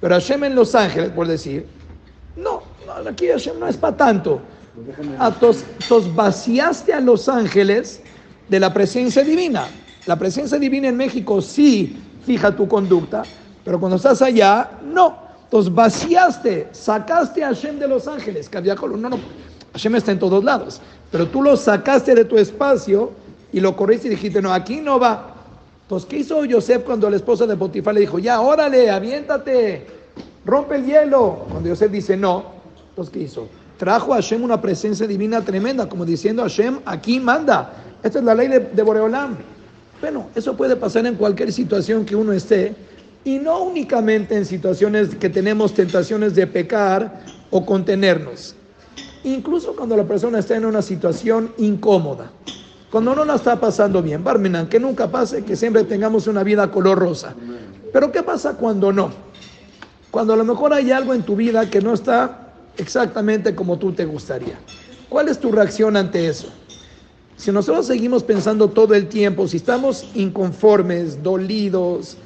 pero 0.00 0.14
Hashem 0.14 0.44
en 0.44 0.54
Los 0.54 0.74
Ángeles, 0.74 1.10
por 1.10 1.26
decir, 1.26 1.66
no, 2.36 2.62
aquí 3.08 3.28
Hashem 3.28 3.58
no 3.58 3.66
es 3.66 3.76
para 3.76 3.96
tanto. 3.96 4.40
Déjame. 4.76 5.16
Ah, 5.18 5.34
vaciaste 6.14 6.92
a 6.92 7.00
los 7.00 7.28
ángeles 7.28 8.02
de 8.48 8.60
la 8.60 8.72
presencia 8.72 9.24
divina. 9.24 9.66
La 10.04 10.16
presencia 10.16 10.58
divina 10.58 10.88
en 10.88 10.96
México 10.96 11.40
sí 11.40 11.96
fija 12.24 12.54
tu 12.54 12.68
conducta, 12.68 13.22
pero 13.64 13.80
cuando 13.80 13.96
estás 13.96 14.20
allá, 14.22 14.70
no. 14.84 15.25
Entonces 15.46 15.72
vaciaste, 15.72 16.68
sacaste 16.72 17.44
a 17.44 17.48
Hashem 17.48 17.78
de 17.78 17.86
los 17.86 18.08
ángeles. 18.08 18.48
Caviajol, 18.48 19.00
no, 19.00 19.08
no, 19.08 19.18
Hashem 19.72 19.94
está 19.94 20.10
en 20.10 20.18
todos 20.18 20.42
lados, 20.42 20.80
pero 21.12 21.28
tú 21.28 21.42
lo 21.42 21.56
sacaste 21.56 22.14
de 22.14 22.24
tu 22.24 22.36
espacio 22.36 23.12
y 23.52 23.60
lo 23.60 23.76
corriste 23.76 24.08
y 24.08 24.10
dijiste, 24.10 24.42
no, 24.42 24.52
aquí 24.52 24.80
no 24.80 24.98
va. 24.98 25.34
Entonces, 25.82 26.08
¿qué 26.08 26.18
hizo 26.18 26.44
Yosef 26.44 26.82
cuando 26.82 27.08
la 27.08 27.16
esposa 27.16 27.46
de 27.46 27.56
Potifar 27.56 27.94
le 27.94 28.00
dijo, 28.00 28.18
ya, 28.18 28.40
órale, 28.40 28.90
aviéntate, 28.90 29.86
rompe 30.44 30.76
el 30.76 30.84
hielo? 30.84 31.46
Cuando 31.48 31.68
Yosef 31.68 31.92
dice 31.92 32.16
no, 32.16 32.44
entonces, 32.88 33.12
¿qué 33.12 33.20
hizo? 33.20 33.46
Trajo 33.78 34.14
a 34.14 34.16
Hashem 34.16 34.42
una 34.42 34.60
presencia 34.60 35.06
divina 35.06 35.42
tremenda, 35.42 35.88
como 35.88 36.04
diciendo, 36.04 36.42
Hashem, 36.42 36.80
aquí 36.86 37.20
manda. 37.20 37.72
Esta 38.02 38.18
es 38.18 38.24
la 38.24 38.34
ley 38.34 38.48
de, 38.48 38.58
de 38.58 38.82
Boreolam. 38.82 39.36
Bueno, 40.00 40.26
eso 40.34 40.56
puede 40.56 40.74
pasar 40.74 41.06
en 41.06 41.14
cualquier 41.14 41.52
situación 41.52 42.04
que 42.04 42.16
uno 42.16 42.32
esté, 42.32 42.74
y 43.26 43.40
no 43.40 43.64
únicamente 43.64 44.36
en 44.36 44.46
situaciones 44.46 45.16
que 45.16 45.28
tenemos 45.28 45.74
tentaciones 45.74 46.36
de 46.36 46.46
pecar 46.46 47.24
o 47.50 47.66
contenernos. 47.66 48.54
Incluso 49.24 49.74
cuando 49.74 49.96
la 49.96 50.04
persona 50.04 50.38
está 50.38 50.54
en 50.54 50.64
una 50.64 50.80
situación 50.80 51.52
incómoda, 51.58 52.30
cuando 52.88 53.16
no 53.16 53.24
la 53.24 53.34
está 53.34 53.58
pasando 53.58 54.00
bien, 54.00 54.22
Barminan, 54.22 54.68
que 54.68 54.78
nunca 54.78 55.10
pase 55.10 55.42
que 55.42 55.56
siempre 55.56 55.82
tengamos 55.82 56.28
una 56.28 56.44
vida 56.44 56.70
color 56.70 57.00
rosa. 57.00 57.34
Pero 57.92 58.12
¿qué 58.12 58.22
pasa 58.22 58.54
cuando 58.54 58.92
no? 58.92 59.10
Cuando 60.12 60.34
a 60.34 60.36
lo 60.36 60.44
mejor 60.44 60.72
hay 60.72 60.92
algo 60.92 61.12
en 61.12 61.24
tu 61.24 61.34
vida 61.34 61.68
que 61.68 61.80
no 61.80 61.94
está 61.94 62.52
exactamente 62.76 63.56
como 63.56 63.76
tú 63.76 63.90
te 63.90 64.04
gustaría. 64.04 64.56
¿Cuál 65.08 65.26
es 65.30 65.40
tu 65.40 65.50
reacción 65.50 65.96
ante 65.96 66.28
eso? 66.28 66.46
Si 67.36 67.50
nosotros 67.50 67.88
seguimos 67.88 68.22
pensando 68.22 68.68
todo 68.68 68.94
el 68.94 69.08
tiempo, 69.08 69.48
si 69.48 69.56
estamos 69.56 70.08
inconformes, 70.14 71.24
dolidos, 71.24 72.18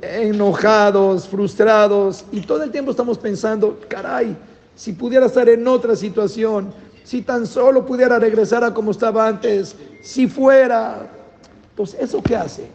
enojados, 0.00 1.28
frustrados, 1.28 2.24
y 2.32 2.40
todo 2.40 2.62
el 2.62 2.70
tiempo 2.70 2.90
estamos 2.90 3.18
pensando, 3.18 3.78
caray, 3.88 4.36
si 4.74 4.92
pudiera 4.92 5.26
estar 5.26 5.48
en 5.48 5.66
otra 5.68 5.96
situación, 5.96 6.72
si 7.04 7.22
tan 7.22 7.46
solo 7.46 7.84
pudiera 7.84 8.18
regresar 8.18 8.64
a 8.64 8.72
como 8.72 8.90
estaba 8.90 9.26
antes, 9.26 9.76
si 10.02 10.26
fuera, 10.26 11.08
pues 11.76 11.94
eso 11.94 12.22
qué 12.22 12.36
hace? 12.36 12.66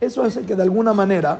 Eso 0.00 0.22
hace 0.22 0.42
que 0.42 0.54
de 0.54 0.62
alguna 0.62 0.92
manera 0.92 1.38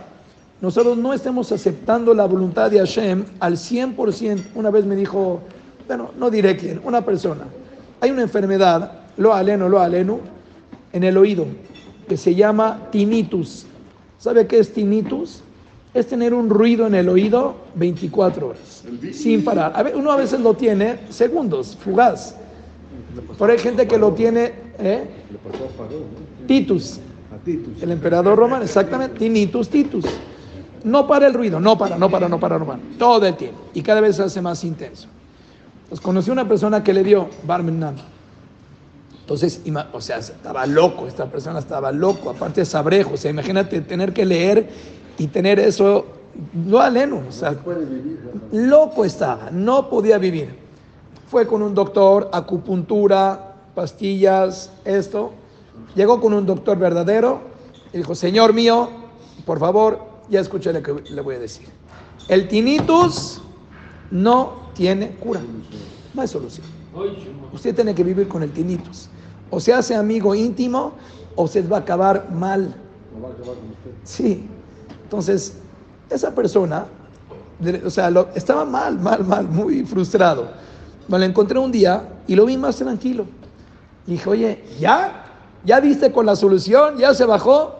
nosotros 0.60 0.96
no 0.96 1.12
estemos 1.12 1.50
aceptando 1.50 2.14
la 2.14 2.24
voluntad 2.26 2.70
de 2.70 2.78
Hashem 2.78 3.24
al 3.40 3.54
100%. 3.54 4.44
Una 4.54 4.70
vez 4.70 4.84
me 4.84 4.94
dijo, 4.94 5.40
bueno, 5.88 6.10
no 6.16 6.30
diré 6.30 6.56
quién, 6.56 6.80
una 6.84 7.04
persona, 7.04 7.44
hay 8.00 8.10
una 8.10 8.22
enfermedad, 8.22 8.92
lo 9.16 9.34
aleno, 9.34 9.68
lo 9.68 9.80
aleno, 9.80 10.20
en 10.92 11.04
el 11.04 11.16
oído, 11.16 11.46
que 12.08 12.16
se 12.16 12.34
llama 12.34 12.88
tinnitus. 12.90 13.66
¿Sabe 14.22 14.46
qué 14.46 14.60
es 14.60 14.72
tinnitus? 14.72 15.42
Es 15.94 16.06
tener 16.06 16.32
un 16.32 16.48
ruido 16.48 16.86
en 16.86 16.94
el 16.94 17.08
oído 17.08 17.56
24 17.74 18.50
horas, 18.50 18.84
sin 19.12 19.42
parar. 19.42 19.72
A 19.74 19.82
ver, 19.82 19.96
uno 19.96 20.12
a 20.12 20.16
veces 20.16 20.38
lo 20.38 20.54
tiene 20.54 21.00
segundos, 21.10 21.76
fugaz. 21.82 22.36
Pero 23.36 23.52
hay 23.52 23.58
gente 23.58 23.84
que 23.88 23.98
lo 23.98 24.12
tiene, 24.12 24.52
¿eh? 24.78 25.04
A. 25.34 26.46
Titus, 26.46 27.00
A 27.32 27.84
el 27.84 27.90
emperador 27.90 28.38
romano, 28.38 28.62
exactamente, 28.62 29.18
tinnitus, 29.18 29.68
titus. 29.68 30.04
No 30.84 31.08
para 31.08 31.26
el 31.26 31.34
ruido, 31.34 31.58
no 31.58 31.76
para, 31.76 31.98
no 31.98 32.08
para, 32.08 32.28
no 32.28 32.38
para, 32.38 32.60
no 32.60 32.64
para, 32.64 32.80
todo 32.98 33.26
el 33.26 33.34
tiempo. 33.34 33.58
Y 33.74 33.82
cada 33.82 34.00
vez 34.00 34.14
se 34.16 34.22
hace 34.22 34.40
más 34.40 34.62
intenso. 34.62 35.08
Conocí 36.00 36.30
una 36.30 36.46
persona 36.48 36.84
que 36.84 36.92
le 36.92 37.02
dio 37.02 37.28
Barmenan. 37.44 37.96
Entonces, 39.32 39.62
o 39.94 40.00
sea, 40.02 40.18
estaba 40.18 40.66
loco, 40.66 41.06
esta 41.06 41.24
persona 41.24 41.58
estaba 41.58 41.90
loco, 41.90 42.28
aparte 42.28 42.66
sabrejo, 42.66 43.14
o 43.14 43.16
sea, 43.16 43.30
imagínate 43.30 43.80
tener 43.80 44.12
que 44.12 44.26
leer 44.26 44.68
y 45.16 45.26
tener 45.28 45.58
eso, 45.58 46.04
no 46.52 46.78
aleno, 46.78 47.22
o 47.26 47.32
sea, 47.32 47.56
loco 48.52 49.06
estaba, 49.06 49.50
no 49.50 49.88
podía 49.88 50.18
vivir. 50.18 50.54
Fue 51.28 51.46
con 51.46 51.62
un 51.62 51.74
doctor, 51.74 52.28
acupuntura, 52.30 53.54
pastillas, 53.74 54.70
esto. 54.84 55.32
Llegó 55.94 56.20
con 56.20 56.34
un 56.34 56.44
doctor 56.44 56.78
verdadero 56.78 57.40
y 57.90 57.96
dijo, 57.96 58.14
Señor 58.14 58.52
mío, 58.52 58.90
por 59.46 59.58
favor, 59.58 59.98
ya 60.28 60.40
escuché 60.40 60.74
lo 60.74 60.82
que 60.82 61.10
le 61.10 61.22
voy 61.22 61.36
a 61.36 61.38
decir. 61.38 61.68
El 62.28 62.48
tinnitus 62.48 63.40
no 64.10 64.68
tiene 64.74 65.12
cura, 65.12 65.40
no 66.12 66.20
hay 66.20 66.28
solución. 66.28 66.66
Usted 67.52 67.74
tiene 67.74 67.94
que 67.94 68.04
vivir 68.04 68.28
con 68.28 68.42
el 68.42 68.50
tinnitus. 68.50 69.08
O 69.52 69.60
se 69.60 69.72
hace 69.74 69.94
amigo 69.94 70.34
íntimo 70.34 70.92
o 71.36 71.46
se 71.46 71.60
va 71.62 71.76
a 71.76 71.80
acabar 71.80 72.30
mal. 72.32 72.74
No 73.14 73.22
va 73.22 73.28
a 73.28 73.32
acabar 73.32 73.54
con 73.56 73.70
usted. 73.70 73.90
Sí. 74.04 74.46
Entonces, 75.04 75.58
esa 76.08 76.34
persona, 76.34 76.86
o 77.84 77.90
sea, 77.90 78.10
lo- 78.10 78.28
estaba 78.34 78.64
mal, 78.64 78.98
mal, 78.98 79.22
mal, 79.26 79.46
muy 79.46 79.84
frustrado. 79.84 80.48
Me 81.06 81.18
lo 81.18 81.24
encontré 81.26 81.58
un 81.58 81.70
día 81.70 82.02
y 82.26 82.34
lo 82.34 82.46
vi 82.46 82.56
más 82.56 82.76
tranquilo. 82.76 83.26
Y 84.06 84.12
dije, 84.12 84.30
oye, 84.30 84.64
¿ya? 84.80 85.26
¿Ya 85.66 85.80
viste 85.80 86.10
con 86.10 86.24
la 86.24 86.34
solución? 86.34 86.96
¿Ya 86.96 87.12
se 87.12 87.26
bajó? 87.26 87.76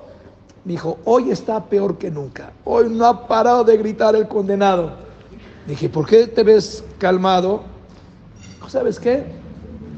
Me 0.67 0.73
dijo, 0.73 0.99
hoy 1.07 1.31
está 1.31 1.65
peor 1.65 1.97
que 1.97 2.11
nunca. 2.11 2.53
Hoy 2.65 2.89
no 2.91 3.07
ha 3.07 3.27
parado 3.27 3.65
de 3.65 3.79
gritar 3.79 4.15
el 4.15 4.29
condenado. 4.29 4.93
Dije, 5.67 5.89
¿por 5.89 6.07
qué 6.07 6.27
te 6.27 6.43
ves 6.43 6.85
calmado? 6.99 7.63
¿Sabes 8.69 9.01
qué? 9.01 9.25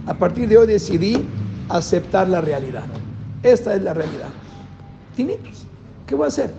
A 0.07 0.15
partir 0.15 0.49
de 0.49 0.57
hoy 0.59 0.67
decidí 0.67 1.27
aceptar 1.69 2.29
la 2.29 2.41
realidad. 2.41 2.85
Esta 3.43 3.75
es 3.75 3.83
la 3.83 3.95
realidad. 3.95 4.29
Tinnitus. 5.17 5.67
¿Qué 6.07 6.15
voy 6.15 6.25
a 6.25 6.29
hacer? 6.29 6.51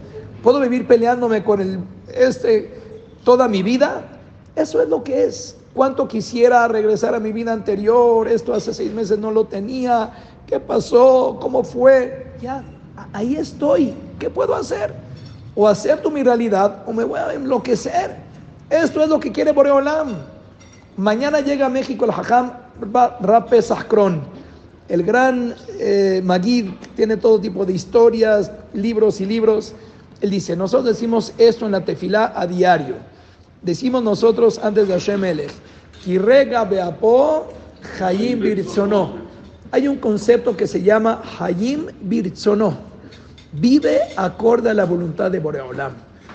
¿Puedo 0.43 0.59
vivir 0.59 0.87
peleándome 0.87 1.43
con 1.43 1.61
el, 1.61 1.79
este 2.13 2.79
toda 3.23 3.47
mi 3.47 3.63
vida? 3.63 4.03
Eso 4.55 4.81
es 4.81 4.89
lo 4.89 5.03
que 5.03 5.25
es. 5.25 5.57
¿Cuánto 5.73 6.07
quisiera 6.07 6.67
regresar 6.67 7.15
a 7.15 7.19
mi 7.19 7.31
vida 7.31 7.51
anterior? 7.51 8.27
Esto 8.27 8.53
hace 8.53 8.73
seis 8.73 8.93
meses 8.93 9.19
no 9.19 9.31
lo 9.31 9.45
tenía. 9.45 10.11
¿Qué 10.47 10.59
pasó? 10.59 11.37
¿Cómo 11.41 11.63
fue? 11.63 12.31
Ya, 12.41 12.63
ahí 13.11 13.35
estoy. 13.35 13.93
¿Qué 14.19 14.29
puedo 14.29 14.55
hacer? 14.55 14.93
O 15.55 15.67
acepto 15.67 16.09
mi 16.09 16.23
realidad 16.23 16.83
o 16.85 16.93
me 16.93 17.03
voy 17.03 17.19
a 17.19 17.33
enloquecer. 17.33 18.15
Esto 18.69 19.03
es 19.03 19.09
lo 19.09 19.19
que 19.19 19.31
quiere 19.31 19.51
Boreolam. 19.51 20.15
Mañana 20.97 21.41
llega 21.41 21.65
a 21.65 21.69
México 21.69 22.05
el 22.05 22.11
Hajam 22.11 22.51
Rape 23.21 23.61
Sahkron, 23.61 24.21
el 24.87 25.03
gran 25.03 25.55
eh, 25.79 26.21
Magid, 26.23 26.69
tiene 26.95 27.17
todo 27.17 27.39
tipo 27.39 27.65
de 27.65 27.73
historias, 27.73 28.51
libros 28.73 29.19
y 29.19 29.25
libros. 29.25 29.73
Él 30.21 30.29
dice, 30.29 30.55
nosotros 30.55 30.85
decimos 30.85 31.33
esto 31.37 31.65
en 31.65 31.71
la 31.71 31.83
tefilá 31.83 32.33
a 32.35 32.45
diario. 32.45 32.95
Decimos 33.61 34.03
nosotros 34.03 34.59
antes 34.61 34.87
de 34.87 34.93
Hashem 34.93 35.23
Elech, 35.23 35.51
Hayim 37.99 38.39
Birtzono. 38.39 39.25
Hay 39.71 39.87
un 39.87 39.97
concepto 39.97 40.55
que 40.55 40.67
se 40.67 40.81
llama 40.81 41.21
Hayim 41.39 41.87
Birtzono. 42.01 42.77
Vive 43.53 44.01
acorde 44.15 44.69
a 44.69 44.73
la 44.73 44.85
voluntad 44.85 45.31
de 45.31 45.39
Boreolam. 45.39 45.93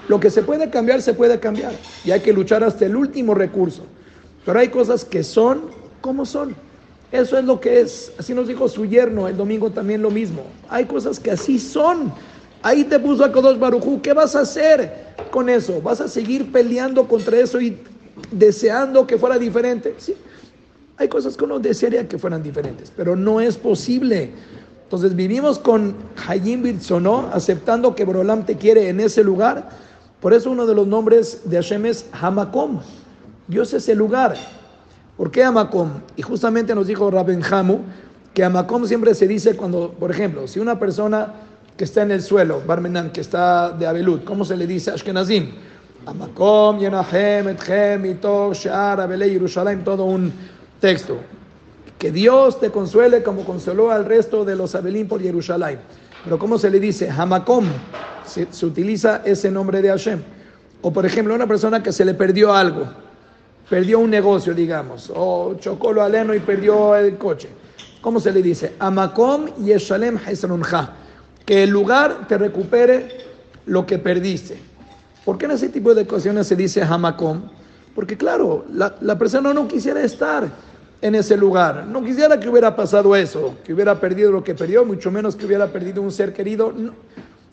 Lo 0.09 0.19
que 0.19 0.31
se 0.31 0.43
puede 0.43 0.71
cambiar, 0.71 1.03
se 1.03 1.15
puede 1.15 1.39
cambiar. 1.39 1.73
Y 2.05 2.11
hay 2.11 2.21
que 2.21 2.33
luchar 2.33 2.65
hasta 2.65 2.87
el 2.87 2.97
último 2.97 3.35
recurso. 3.35 3.85
Pero 4.45 4.59
hay 4.59 4.69
cosas 4.69 5.05
que 5.05 5.23
son 5.23 5.63
como 6.01 6.25
son. 6.25 6.57
Eso 7.13 7.39
es 7.39 7.45
lo 7.45 7.61
que 7.61 7.81
es. 7.81 8.13
Así 8.19 8.35
nos 8.35 8.47
dijo 8.47 8.69
su 8.69 8.85
yerno 8.87 9.27
el 9.27 9.37
domingo 9.37 9.71
también 9.71 10.03
lo 10.03 10.11
mismo. 10.11 10.43
Hay 10.69 10.85
cosas 10.85 11.19
que 11.19 11.33
así 11.33 11.59
son. 11.59 12.13
Ahí 12.63 12.85
te 12.85 12.99
puso 12.99 13.25
a 13.25 13.33
Kodosh 13.33 13.59
Barujú. 13.59 14.01
¿Qué 14.01 14.13
vas 14.13 14.37
a 14.37 14.41
hacer 14.41 15.15
con 15.31 15.49
eso? 15.49 15.81
¿Vas 15.81 16.01
a 16.01 16.09
seguir 16.09 16.53
peleando 16.53 17.09
contra 17.09 17.39
eso 17.39 17.61
y 17.61 17.79
deseando 18.31 19.07
que 19.07 19.19
fuera 19.19 19.39
diferente? 19.39 19.95
Sí. 19.99 20.15
Hay 20.99 21.09
cosas 21.09 21.37
que 21.37 21.45
uno 21.45 21.59
desearía 21.59 22.07
que 22.07 22.19
fueran 22.19 22.43
diferentes, 22.43 22.93
pero 22.95 23.17
no 23.17 23.41
es 23.41 23.57
posible. 23.57 24.31
Entonces 24.85 25.17
vivimos 25.17 25.59
con 25.59 25.95
Hayim 26.29 26.63
Birtzono, 26.63 27.31
aceptando 27.33 27.95
que 27.95 28.05
Borolam 28.05 28.45
te 28.45 28.57
quiere 28.57 28.89
en 28.89 29.01
ese 29.01 29.25
lugar. 29.25 29.71
Por 30.21 30.35
eso 30.35 30.51
uno 30.51 30.67
de 30.67 30.75
los 30.75 30.87
nombres 30.87 31.41
de 31.45 31.57
Hashem 31.57 31.87
es 31.87 32.07
Hamakom. 32.13 32.81
Dios 33.49 33.73
es 33.73 33.89
el 33.89 33.99
lugar. 33.99 34.37
¿Por 35.21 35.31
qué 35.31 35.45
Hamakom? 35.45 36.01
Y 36.17 36.23
justamente 36.23 36.75
nos 36.75 36.87
dijo 36.87 37.11
Rabben 37.11 37.43
Hamu 37.45 37.81
que 38.33 38.43
Hamakom 38.43 38.87
siempre 38.87 39.15
se 39.15 39.29
dice 39.29 39.55
cuando, 39.55 39.91
por 39.91 40.11
ejemplo, 40.11 40.49
si 40.49 40.61
una 40.61 40.79
persona 40.79 41.35
que 41.77 41.85
está 41.85 42.01
en 42.01 42.13
el 42.13 42.23
suelo, 42.23 42.63
Barmenan, 42.67 43.11
que 43.11 43.21
está 43.21 43.71
de 43.71 43.87
Abelut, 43.87 44.25
¿cómo 44.25 44.47
se 44.47 44.57
le 44.57 44.67
dice? 44.67 44.93
Ashkenazim. 44.93 45.51
Hamakom, 46.07 46.79
Yenahem, 46.79 47.49
Etchem, 47.49 48.07
Ito, 48.07 48.55
Shar, 48.55 48.99
Abelei, 48.99 49.33
Yerushalayim, 49.33 49.85
todo 49.85 50.07
un 50.07 50.33
texto. 50.81 51.19
Que 51.99 52.11
Dios 52.11 52.59
te 52.59 52.71
consuele 52.71 53.23
como 53.23 53.45
consoló 53.45 53.91
al 53.91 54.07
resto 54.07 54.47
de 54.47 54.57
los 54.57 54.75
Abelín 54.75 55.07
por 55.07 55.21
Jerusalén. 55.21 55.81
Pero 56.25 56.39
¿cómo 56.39 56.57
se 56.57 56.71
le 56.71 56.81
dice? 56.81 57.11
Hamakom. 57.11 57.67
Se, 58.25 58.49
se 58.51 58.65
utiliza 58.65 59.21
ese 59.27 59.51
nombre 59.51 59.83
de 59.83 59.91
Hashem. 59.91 60.23
O 60.81 60.91
por 60.91 61.05
ejemplo, 61.05 61.35
una 61.35 61.47
persona 61.47 61.83
que 61.83 61.93
se 61.93 62.07
le 62.07 62.15
perdió 62.15 62.55
algo. 62.55 63.10
Perdió 63.71 64.01
un 64.01 64.11
negocio, 64.11 64.53
digamos, 64.53 65.11
o 65.15 65.55
chocó 65.55 65.93
lo 65.93 66.03
aleno 66.03 66.35
y 66.35 66.41
perdió 66.41 66.97
el 66.97 67.17
coche. 67.17 67.49
¿Cómo 68.03 68.19
se 68.19 68.33
le 68.33 68.43
dice? 68.43 68.75
Amakom 68.81 69.47
yeshalem 69.65 70.19
hesronja. 70.27 70.93
Que 71.47 71.63
el 71.63 71.71
lugar 71.71 72.27
te 72.29 72.37
recupere 72.37 73.09
lo 73.67 73.87
que 73.87 73.99
perdiste. 73.99 74.59
¿Por 75.25 75.39
qué 75.39 75.47
en 75.47 75.53
ese 75.53 75.69
tipo 75.69 75.95
de 75.95 76.03
ocasiones 76.03 76.49
se 76.49 76.57
dice 76.57 76.83
Hamakom? 76.83 77.43
Porque 77.95 78.17
claro, 78.17 78.65
la, 78.73 78.97
la 79.01 79.17
persona 79.17 79.55
no 79.55 79.69
quisiera 79.69 80.03
estar 80.03 80.51
en 81.03 81.15
ese 81.15 81.37
lugar. 81.37 81.87
No 81.87 82.03
quisiera 82.03 82.41
que 82.41 82.49
hubiera 82.49 82.75
pasado 82.75 83.15
eso, 83.15 83.55
que 83.65 83.73
hubiera 83.73 84.01
perdido 84.01 84.33
lo 84.33 84.43
que 84.43 84.55
perdió, 84.55 84.85
mucho 84.85 85.11
menos 85.11 85.37
que 85.37 85.47
hubiera 85.47 85.69
perdido 85.69 86.03
un 86.03 86.11
ser 86.11 86.33
querido. 86.33 86.73
No. 86.73 86.93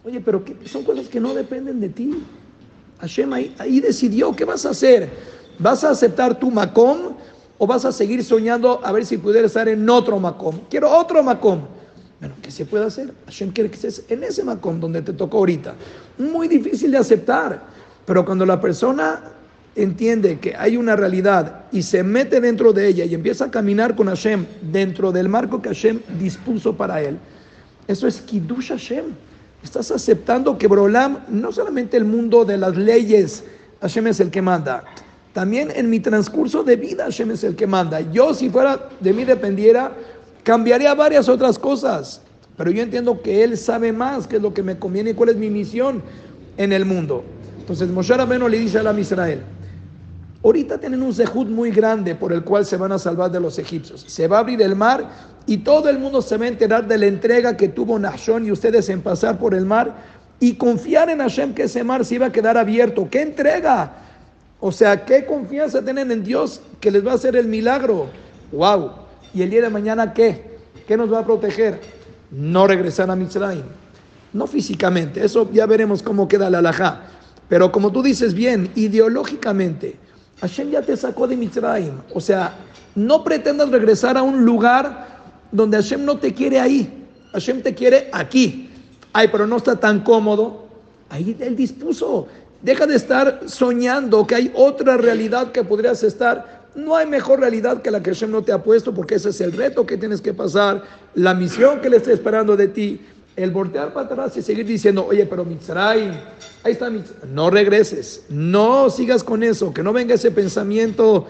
Oye, 0.03 0.21
pero 0.21 0.43
que 0.43 0.55
son 0.67 0.83
cosas 0.83 1.07
que 1.07 1.19
no 1.19 1.33
dependen 1.33 1.79
de 1.79 1.89
ti. 1.89 2.23
Hashem 2.99 3.31
ahí, 3.33 3.55
ahí, 3.59 3.79
decidió, 3.79 4.35
¿qué 4.35 4.45
vas 4.45 4.65
a 4.65 4.71
hacer? 4.71 5.09
¿Vas 5.59 5.83
a 5.83 5.89
aceptar 5.89 6.37
tu 6.39 6.51
macom 6.51 7.13
o 7.57 7.65
vas 7.65 7.85
a 7.85 7.91
seguir 7.91 8.23
soñando 8.23 8.79
a 8.83 8.91
ver 8.91 9.05
si 9.05 9.17
pudiera 9.17 9.47
estar 9.47 9.67
en 9.67 9.89
otro 9.89 10.19
macom? 10.19 10.59
Quiero 10.69 10.91
otro 10.95 11.23
macom. 11.23 11.61
Bueno, 12.19 12.35
¿qué 12.41 12.51
se 12.51 12.65
puede 12.65 12.85
hacer? 12.85 13.13
Hashem 13.25 13.51
quiere 13.51 13.69
que 13.69 13.75
estés 13.75 14.03
en 14.09 14.23
ese 14.23 14.43
macom 14.43 14.79
donde 14.79 15.01
te 15.01 15.13
tocó 15.13 15.37
ahorita. 15.39 15.75
Muy 16.17 16.47
difícil 16.47 16.91
de 16.91 16.97
aceptar, 16.97 17.63
pero 18.05 18.25
cuando 18.25 18.45
la 18.45 18.59
persona 18.59 19.21
entiende 19.75 20.39
que 20.39 20.55
hay 20.55 20.77
una 20.77 20.95
realidad 20.95 21.65
y 21.71 21.83
se 21.83 22.03
mete 22.03 22.41
dentro 22.41 22.73
de 22.73 22.87
ella 22.87 23.05
y 23.05 23.13
empieza 23.13 23.45
a 23.45 23.51
caminar 23.51 23.95
con 23.95 24.07
Hashem 24.07 24.45
dentro 24.71 25.11
del 25.11 25.29
marco 25.29 25.61
que 25.61 25.69
Hashem 25.69 26.01
dispuso 26.19 26.75
para 26.75 27.01
él, 27.01 27.17
eso 27.87 28.07
es 28.07 28.21
Kiddush 28.21 28.69
Hashem. 28.69 29.05
Estás 29.63 29.91
aceptando 29.91 30.57
que 30.57 30.67
Brolam, 30.67 31.19
no 31.29 31.51
solamente 31.51 31.97
el 31.97 32.05
mundo 32.05 32.45
de 32.45 32.57
las 32.57 32.75
leyes, 32.75 33.43
Hashem 33.81 34.07
es 34.07 34.19
el 34.19 34.31
que 34.31 34.41
manda. 34.41 34.83
También 35.37 35.71
en 35.75 35.87
mi 35.87 35.99
transcurso 35.99 36.63
de 36.63 36.75
vida 36.77 37.03
Hashem 37.03 37.29
es 37.29 37.43
el 37.43 37.55
que 37.55 37.67
manda. 37.67 38.01
Yo 38.01 38.33
si 38.33 38.49
fuera 38.49 38.89
de 38.99 39.13
mí 39.13 39.23
dependiera, 39.23 39.91
cambiaría 40.41 40.95
varias 40.95 41.29
otras 41.29 41.59
cosas. 41.59 42.21
Pero 42.55 42.71
yo 42.71 42.81
entiendo 42.81 43.21
que 43.21 43.43
Él 43.43 43.55
sabe 43.55 43.93
más 43.93 44.25
qué 44.25 44.37
es 44.37 44.41
lo 44.41 44.51
que 44.51 44.63
me 44.63 44.79
conviene 44.79 45.11
y 45.11 45.13
cuál 45.13 45.29
es 45.29 45.35
mi 45.35 45.51
misión 45.51 46.01
en 46.57 46.73
el 46.73 46.85
mundo. 46.85 47.23
Entonces 47.59 47.87
Moshe 47.89 48.17
Rabbeinu 48.17 48.47
le 48.47 48.57
dice 48.57 48.79
a 48.79 48.81
la 48.81 48.99
Israel, 48.99 49.41
ahorita 50.43 50.79
tienen 50.79 51.03
un 51.03 51.13
zehut 51.13 51.47
muy 51.47 51.69
grande 51.69 52.15
por 52.15 52.33
el 52.33 52.43
cual 52.43 52.65
se 52.65 52.75
van 52.75 52.93
a 52.93 52.97
salvar 52.97 53.29
de 53.29 53.39
los 53.39 53.59
egipcios. 53.59 54.05
Se 54.07 54.27
va 54.27 54.37
a 54.37 54.39
abrir 54.39 54.59
el 54.63 54.75
mar 54.75 55.07
y 55.45 55.57
todo 55.57 55.87
el 55.87 55.99
mundo 55.99 56.23
se 56.23 56.35
va 56.37 56.45
a 56.45 56.47
enterar 56.47 56.87
de 56.87 56.97
la 56.97 57.05
entrega 57.05 57.55
que 57.55 57.67
tuvo 57.67 57.99
Nashon 57.99 58.43
y 58.47 58.51
ustedes 58.51 58.89
en 58.89 59.03
pasar 59.03 59.37
por 59.37 59.53
el 59.53 59.67
mar 59.67 59.93
y 60.39 60.55
confiar 60.55 61.11
en 61.11 61.19
Hashem 61.19 61.53
que 61.53 61.65
ese 61.65 61.83
mar 61.83 62.03
se 62.03 62.15
iba 62.15 62.25
a 62.25 62.31
quedar 62.31 62.57
abierto. 62.57 63.07
¿Qué 63.07 63.21
entrega? 63.21 64.06
O 64.59 64.71
sea, 64.71 65.05
¿qué 65.05 65.25
confianza 65.25 65.83
tienen 65.83 66.11
en 66.11 66.23
Dios 66.23 66.61
que 66.79 66.89
les 66.89 67.05
va 67.05 67.11
a 67.11 67.15
hacer 67.15 67.35
el 67.35 67.47
milagro? 67.47 68.07
¡Wow! 68.51 68.91
¿Y 69.33 69.43
el 69.43 69.49
día 69.49 69.61
de 69.61 69.69
mañana 69.69 70.13
qué? 70.13 70.57
¿Qué 70.87 70.97
nos 70.97 71.11
va 71.11 71.19
a 71.19 71.25
proteger? 71.25 71.79
No 72.31 72.65
regresar 72.65 73.11
a 73.11 73.15
Mitzrayim. 73.15 73.65
No 74.33 74.47
físicamente, 74.47 75.23
eso 75.23 75.49
ya 75.51 75.65
veremos 75.65 76.01
cómo 76.01 76.27
queda 76.27 76.49
la 76.49 76.59
alajá. 76.59 77.03
Pero 77.49 77.71
como 77.71 77.91
tú 77.91 78.01
dices 78.01 78.33
bien, 78.33 78.71
ideológicamente, 78.75 79.95
Hashem 80.41 80.71
ya 80.71 80.81
te 80.81 80.97
sacó 80.97 81.27
de 81.27 81.37
Mitzrayim. 81.37 81.93
O 82.13 82.19
sea, 82.19 82.55
no 82.95 83.23
pretendas 83.23 83.69
regresar 83.69 84.17
a 84.17 84.23
un 84.23 84.43
lugar 84.43 85.07
donde 85.51 85.77
Hashem 85.77 86.03
no 86.03 86.17
te 86.17 86.33
quiere 86.33 86.59
ahí. 86.59 87.05
Hashem 87.31 87.61
te 87.61 87.75
quiere 87.75 88.09
aquí. 88.11 88.69
Ay, 89.13 89.29
pero 89.31 89.45
no 89.45 89.57
está 89.57 89.79
tan 89.79 90.01
cómodo. 90.01 90.67
Ahí 91.09 91.35
Él 91.39 91.55
dispuso. 91.55 92.27
Deja 92.61 92.87
de 92.87 92.95
estar 92.95 93.41
soñando 93.45 94.25
que 94.25 94.35
hay 94.35 94.51
otra 94.55 94.97
realidad 94.97 95.51
que 95.51 95.63
podrías 95.63 96.01
estar. 96.03 96.65
No 96.75 96.95
hay 96.95 97.07
mejor 97.07 97.39
realidad 97.39 97.81
que 97.81 97.91
la 97.91 98.01
que 98.01 98.11
Hashem 98.11 98.31
no 98.31 98.43
te 98.43 98.51
ha 98.51 98.61
puesto 98.61 98.93
porque 98.93 99.15
ese 99.15 99.29
es 99.29 99.41
el 99.41 99.51
reto 99.51 99.85
que 99.85 99.97
tienes 99.97 100.21
que 100.21 100.33
pasar, 100.33 100.83
la 101.15 101.33
misión 101.33 101.81
que 101.81 101.89
le 101.89 101.97
está 101.97 102.11
esperando 102.11 102.55
de 102.55 102.67
ti. 102.67 103.01
El 103.35 103.51
voltear 103.51 103.93
para 103.93 104.07
atrás 104.07 104.35
y 104.37 104.41
seguir 104.41 104.65
diciendo, 104.65 105.05
oye, 105.05 105.23
pero 105.27 105.45
Mitzrayim, 105.45 106.11
ahí 106.63 106.71
está 106.71 106.89
Mitzrayim. 106.89 107.35
No 107.35 107.51
regreses, 107.51 108.23
no 108.29 108.89
sigas 108.89 109.23
con 109.23 109.43
eso, 109.43 109.71
que 109.71 109.83
no 109.83 109.93
venga 109.93 110.15
ese 110.15 110.31
pensamiento 110.31 111.27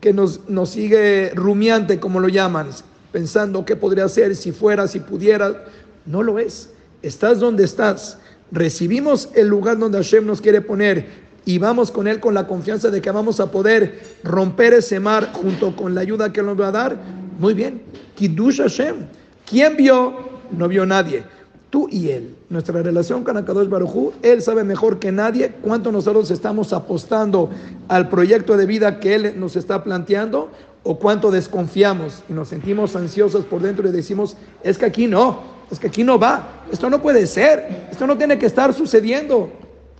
que 0.00 0.12
nos, 0.12 0.46
nos 0.50 0.68
sigue 0.68 1.32
rumiante, 1.34 1.98
como 1.98 2.20
lo 2.20 2.28
llaman, 2.28 2.68
pensando 3.10 3.64
qué 3.64 3.74
podría 3.74 4.06
ser 4.10 4.36
si 4.36 4.52
fuera, 4.52 4.86
si 4.86 5.00
pudiera. 5.00 5.64
No 6.04 6.22
lo 6.22 6.38
es. 6.38 6.68
Estás 7.02 7.40
donde 7.40 7.64
estás. 7.64 8.18
Recibimos 8.52 9.28
el 9.34 9.48
lugar 9.48 9.78
donde 9.78 9.98
Hashem 9.98 10.26
nos 10.26 10.40
quiere 10.40 10.60
poner 10.60 11.06
y 11.44 11.58
vamos 11.58 11.90
con 11.90 12.08
Él 12.08 12.20
con 12.20 12.34
la 12.34 12.46
confianza 12.46 12.90
de 12.90 13.00
que 13.00 13.10
vamos 13.10 13.40
a 13.40 13.50
poder 13.50 14.00
romper 14.24 14.74
ese 14.74 15.00
mar 15.00 15.32
junto 15.32 15.74
con 15.74 15.94
la 15.94 16.00
ayuda 16.00 16.32
que 16.32 16.42
nos 16.42 16.60
va 16.60 16.68
a 16.68 16.72
dar. 16.72 16.96
Muy 17.38 17.54
bien. 17.54 17.82
Kiddush 18.14 18.58
Hashem. 18.58 19.06
¿Quién 19.48 19.76
vio? 19.76 20.36
No 20.50 20.68
vio 20.68 20.86
nadie 20.86 21.24
tú 21.70 21.88
y 21.90 22.08
él. 22.10 22.34
Nuestra 22.48 22.80
relación 22.82 23.24
con 23.24 23.36
Akadosh 23.36 23.68
Barujú, 23.68 24.12
él 24.22 24.40
sabe 24.40 24.64
mejor 24.64 24.98
que 24.98 25.12
nadie 25.12 25.52
cuánto 25.62 25.90
nosotros 25.92 26.30
estamos 26.30 26.72
apostando 26.72 27.50
al 27.88 28.08
proyecto 28.08 28.56
de 28.56 28.66
vida 28.66 29.00
que 29.00 29.14
él 29.14 29.34
nos 29.38 29.56
está 29.56 29.82
planteando 29.82 30.50
o 30.84 30.98
cuánto 30.98 31.30
desconfiamos 31.30 32.22
y 32.28 32.32
nos 32.32 32.48
sentimos 32.48 32.94
ansiosos 32.94 33.44
por 33.44 33.60
dentro 33.60 33.88
y 33.88 33.92
decimos, 33.92 34.36
es 34.62 34.78
que 34.78 34.86
aquí 34.86 35.06
no, 35.06 35.42
es 35.70 35.78
que 35.78 35.88
aquí 35.88 36.04
no 36.04 36.18
va, 36.18 36.64
esto 36.70 36.88
no 36.88 37.02
puede 37.02 37.26
ser, 37.26 37.88
esto 37.90 38.06
no 38.06 38.16
tiene 38.16 38.38
que 38.38 38.46
estar 38.46 38.72
sucediendo. 38.72 39.50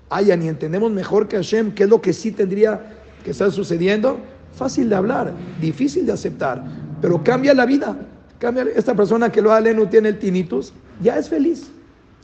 Ay, 0.08 0.36
ni 0.36 0.48
entendemos 0.48 0.92
mejor 0.92 1.26
que 1.26 1.36
Hashem 1.36 1.72
qué 1.72 1.84
es 1.84 1.88
lo 1.88 2.00
que 2.00 2.12
sí 2.12 2.30
tendría 2.30 2.80
que 3.24 3.32
estar 3.32 3.50
sucediendo. 3.50 4.18
Fácil 4.54 4.88
de 4.88 4.94
hablar, 4.94 5.32
difícil 5.60 6.06
de 6.06 6.12
aceptar, 6.12 6.64
pero 7.02 7.22
cambia 7.22 7.52
la 7.52 7.66
vida. 7.66 7.96
Cambia 8.38 8.66
esta 8.74 8.94
persona 8.94 9.30
que 9.30 9.42
lo 9.42 9.52
ha 9.52 9.60
no 9.60 9.88
tiene 9.88 10.10
el 10.10 10.18
tinnitus, 10.18 10.72
ya 11.02 11.18
es 11.18 11.28
feliz. 11.28 11.70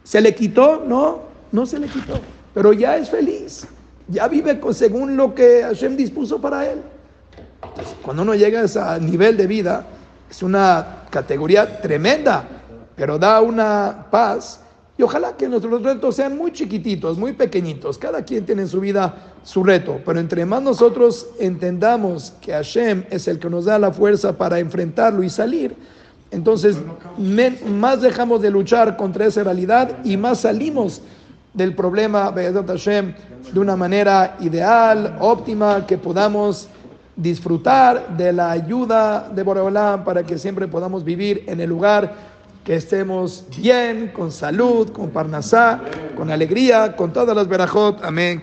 ¿Se 0.05 0.21
le 0.21 0.35
quitó? 0.35 0.85
No, 0.87 1.23
no 1.53 1.67
se 1.67 1.79
le 1.79 1.89
quitó. 1.89 2.21
Pero 2.55 2.73
ya 2.73 2.97
es 2.97 3.11
feliz. 3.11 3.67
Ya 4.09 4.29
vive 4.29 4.61
según 4.73 5.17
lo 5.17 5.35
que 5.35 5.63
Hashem 5.63 5.97
dispuso 5.97 6.41
para 6.41 6.71
él. 6.71 6.83
Entonces, 7.63 7.97
cuando 8.03 8.23
uno 8.23 8.35
llega 8.35 8.61
a 8.61 8.65
ese 8.65 8.81
nivel 9.01 9.37
de 9.37 9.47
vida, 9.47 9.87
es 10.31 10.43
una 10.43 11.05
categoría 11.11 11.81
tremenda, 11.81 12.45
pero 13.03 13.19
da 13.19 13.41
una 13.41 14.07
paz. 14.13 14.61
Y 14.97 15.03
ojalá 15.03 15.37
que 15.37 15.49
nuestros 15.49 15.83
retos 15.83 16.15
sean 16.15 16.39
muy 16.39 16.53
chiquititos, 16.53 17.19
muy 17.19 17.33
pequeñitos. 17.33 17.99
Cada 17.99 18.23
quien 18.23 18.47
tiene 18.47 18.63
en 18.63 18.69
su 18.69 18.79
vida 18.79 19.13
su 19.43 19.65
reto. 19.65 19.99
Pero 20.07 20.21
entre 20.21 20.47
más 20.47 20.63
nosotros 20.63 21.27
entendamos 21.41 22.33
que 22.41 22.53
Hashem 22.53 23.03
es 23.11 23.27
el 23.27 23.41
que 23.41 23.51
nos 23.51 23.65
da 23.65 23.77
la 23.81 23.91
fuerza 23.91 24.39
para 24.39 24.61
enfrentarlo 24.61 25.25
y 25.25 25.31
salir, 25.31 25.75
entonces, 26.31 26.77
más 27.19 28.03
dejamos 28.03 28.41
de 28.41 28.51
luchar 28.51 28.97
contra 28.97 29.27
esa 29.27 29.43
realidad 29.43 29.99
y 30.05 30.17
más 30.17 30.43
salimos 30.43 31.03
del 31.55 31.75
problema 31.75 32.33
Hashem, 32.33 33.15
de 33.53 33.59
una 33.59 33.75
manera 33.75 34.37
ideal, 34.39 35.17
óptima, 35.19 35.85
que 35.89 35.99
podamos 35.99 36.69
disfrutar 37.17 38.17
de 38.17 38.33
la 38.33 38.53
ayuda 38.53 39.29
de 39.35 39.43
Boreolam 39.43 40.05
para 40.05 40.23
que 40.23 40.39
siempre 40.39 40.69
podamos 40.69 41.05
vivir 41.05 41.45
en 41.49 41.61
el 41.61 41.69
lugar 41.69 42.32
que 42.65 42.77
estemos 42.77 43.45
bien, 43.57 44.09
con 44.09 44.31
salud, 44.31 44.93
con 44.93 45.11
parnasá, 45.11 45.81
con 46.17 46.31
alegría, 46.31 46.95
con 46.95 47.13
todas 47.13 47.35
las 47.35 47.49
verajot. 47.49 48.05
Amén. 48.05 48.41